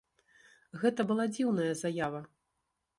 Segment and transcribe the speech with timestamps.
[0.85, 2.27] Гэта была дзіўная заява.